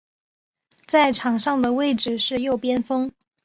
[0.87, 3.11] 在场上的位置是右边锋。